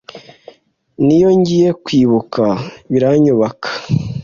[1.05, 2.43] n’iyo ngiye kwibuka
[2.91, 3.69] biranyubaka